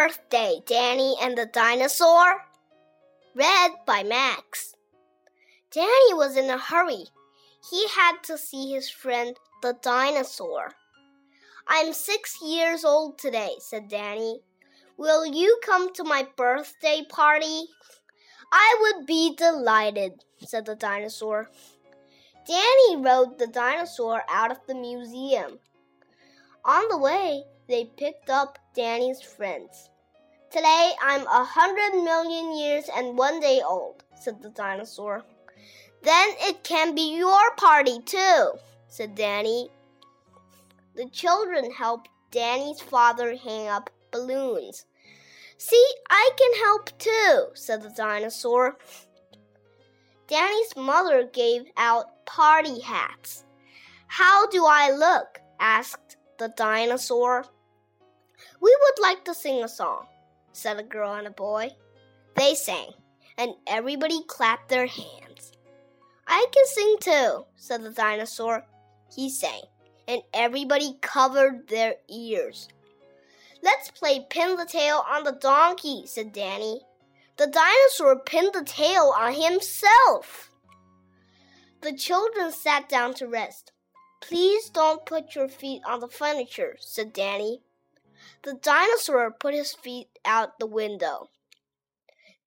birthday, 0.00 0.62
Danny 0.64 1.14
and 1.20 1.36
the 1.36 1.44
Dinosaur. 1.44 2.46
Read 3.34 3.72
by 3.86 4.02
Max. 4.02 4.74
Danny 5.70 6.14
was 6.14 6.38
in 6.38 6.48
a 6.48 6.56
hurry. 6.56 7.04
He 7.70 7.86
had 7.88 8.22
to 8.22 8.38
see 8.38 8.72
his 8.72 8.88
friend 8.88 9.36
the 9.60 9.76
dinosaur. 9.82 10.70
I'm 11.68 11.92
six 11.92 12.38
years 12.40 12.82
old 12.82 13.18
today, 13.18 13.56
said 13.58 13.88
Danny. 13.88 14.40
Will 14.96 15.26
you 15.26 15.60
come 15.62 15.92
to 15.92 16.02
my 16.02 16.26
birthday 16.34 17.02
party? 17.06 17.66
I 18.50 18.76
would 18.80 19.06
be 19.06 19.34
delighted, 19.36 20.24
said 20.38 20.64
the 20.64 20.76
dinosaur. 20.76 21.50
Danny 22.48 22.96
rode 22.96 23.38
the 23.38 23.48
dinosaur 23.48 24.22
out 24.30 24.50
of 24.50 24.66
the 24.66 24.74
museum. 24.74 25.58
On 26.64 26.88
the 26.88 26.96
way, 26.96 27.44
they 27.70 27.84
picked 27.84 28.28
up 28.28 28.58
Danny's 28.74 29.22
friends. 29.22 29.90
Today 30.50 30.90
I'm 31.00 31.24
a 31.28 31.44
hundred 31.44 32.02
million 32.02 32.58
years 32.58 32.90
and 32.96 33.16
one 33.16 33.38
day 33.38 33.62
old, 33.64 34.02
said 34.20 34.42
the 34.42 34.50
dinosaur. 34.50 35.22
Then 36.02 36.28
it 36.40 36.64
can 36.64 36.96
be 36.96 37.16
your 37.16 37.54
party 37.56 38.00
too, 38.04 38.54
said 38.88 39.14
Danny. 39.14 39.68
The 40.96 41.08
children 41.10 41.70
helped 41.70 42.08
Danny's 42.32 42.80
father 42.80 43.36
hang 43.36 43.68
up 43.68 43.88
balloons. 44.10 44.84
See, 45.56 45.86
I 46.10 46.30
can 46.36 46.64
help 46.64 46.98
too, 46.98 47.46
said 47.54 47.82
the 47.82 47.90
dinosaur. 47.90 48.78
Danny's 50.26 50.74
mother 50.76 51.30
gave 51.32 51.66
out 51.76 52.26
party 52.26 52.80
hats. 52.80 53.44
How 54.08 54.48
do 54.48 54.64
I 54.66 54.90
look? 54.90 55.40
asked 55.60 56.16
the 56.38 56.48
dinosaur. 56.56 57.44
We 58.60 58.76
would 58.80 59.02
like 59.02 59.24
to 59.24 59.34
sing 59.34 59.62
a 59.62 59.68
song, 59.68 60.06
said 60.52 60.78
a 60.78 60.82
girl 60.82 61.14
and 61.14 61.26
a 61.26 61.30
boy. 61.30 61.70
They 62.36 62.54
sang, 62.54 62.92
and 63.38 63.54
everybody 63.66 64.22
clapped 64.26 64.68
their 64.68 64.86
hands. 64.86 65.52
I 66.26 66.46
can 66.52 66.66
sing 66.66 66.96
too, 67.00 67.44
said 67.56 67.82
the 67.82 67.90
dinosaur. 67.90 68.64
He 69.14 69.30
sang, 69.30 69.62
and 70.06 70.22
everybody 70.32 70.96
covered 71.00 71.68
their 71.68 71.94
ears. 72.08 72.68
Let's 73.62 73.90
play 73.90 74.26
pin 74.30 74.56
the 74.56 74.64
tail 74.64 75.04
on 75.10 75.24
the 75.24 75.32
donkey, 75.32 76.04
said 76.06 76.32
Danny. 76.32 76.80
The 77.36 77.46
dinosaur 77.46 78.20
pinned 78.20 78.54
the 78.54 78.64
tail 78.64 79.14
on 79.16 79.34
himself. 79.34 80.50
The 81.82 81.92
children 81.92 82.52
sat 82.52 82.88
down 82.88 83.14
to 83.14 83.26
rest. 83.26 83.72
Please 84.20 84.68
don't 84.70 85.06
put 85.06 85.34
your 85.34 85.48
feet 85.48 85.82
on 85.86 86.00
the 86.00 86.08
furniture, 86.08 86.76
said 86.78 87.12
Danny. 87.12 87.62
The 88.42 88.54
dinosaur 88.54 89.30
put 89.30 89.54
his 89.54 89.72
feet 89.74 90.08
out 90.24 90.58
the 90.58 90.66
window. 90.66 91.28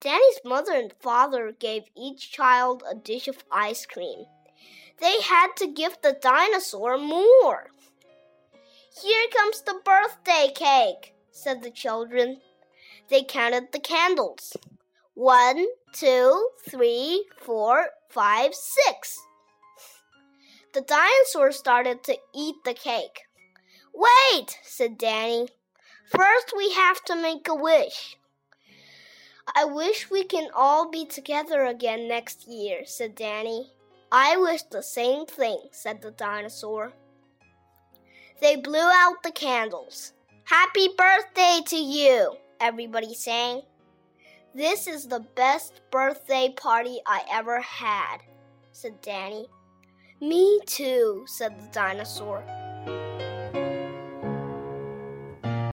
Danny's 0.00 0.40
mother 0.44 0.72
and 0.72 0.92
father 1.00 1.52
gave 1.58 1.84
each 1.96 2.30
child 2.30 2.82
a 2.88 2.94
dish 2.94 3.28
of 3.28 3.44
ice 3.50 3.86
cream. 3.86 4.26
They 5.00 5.20
had 5.20 5.48
to 5.56 5.66
give 5.66 5.98
the 6.02 6.16
dinosaur 6.20 6.98
more. 6.98 7.70
Here 9.00 9.26
comes 9.36 9.62
the 9.62 9.80
birthday 9.84 10.52
cake, 10.54 11.14
said 11.30 11.62
the 11.62 11.70
children. 11.70 12.40
They 13.08 13.22
counted 13.22 13.72
the 13.72 13.80
candles. 13.80 14.56
One, 15.14 15.66
two, 15.92 16.48
three, 16.68 17.24
four, 17.40 17.90
five, 18.08 18.54
six. 18.54 19.18
The 20.74 20.80
dinosaur 20.80 21.52
started 21.52 22.02
to 22.04 22.18
eat 22.34 22.56
the 22.64 22.74
cake. 22.74 23.22
Wait, 23.94 24.58
said 24.64 24.98
Danny. 24.98 25.48
First, 26.06 26.52
we 26.56 26.72
have 26.72 27.02
to 27.04 27.16
make 27.16 27.48
a 27.48 27.54
wish. 27.54 28.16
I 29.54 29.64
wish 29.64 30.10
we 30.10 30.24
can 30.24 30.48
all 30.54 30.90
be 30.90 31.06
together 31.06 31.64
again 31.64 32.08
next 32.08 32.46
year, 32.46 32.84
said 32.84 33.14
Danny. 33.14 33.72
I 34.12 34.36
wish 34.36 34.62
the 34.62 34.82
same 34.82 35.26
thing, 35.26 35.58
said 35.72 36.02
the 36.02 36.10
dinosaur. 36.10 36.92
They 38.40 38.56
blew 38.56 38.88
out 38.92 39.22
the 39.22 39.32
candles. 39.32 40.12
Happy 40.44 40.88
birthday 40.96 41.60
to 41.66 41.76
you, 41.76 42.36
everybody 42.60 43.14
sang. 43.14 43.62
This 44.54 44.86
is 44.86 45.06
the 45.06 45.26
best 45.34 45.80
birthday 45.90 46.52
party 46.56 47.00
I 47.06 47.22
ever 47.32 47.60
had, 47.60 48.18
said 48.72 49.00
Danny. 49.00 49.48
Me 50.20 50.60
too, 50.66 51.24
said 51.26 51.58
the 51.60 51.68
dinosaur. 51.72 52.44